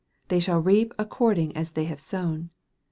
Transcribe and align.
They 0.29 0.39
shall 0.39 0.57
reap 0.59 0.95
according 0.97 1.55
as 1.55 1.69
they 1.73 1.85
have 1.85 1.99
sown. 1.99 2.49